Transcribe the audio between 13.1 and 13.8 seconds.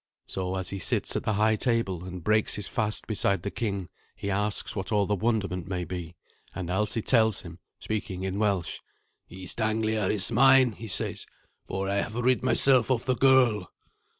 girl."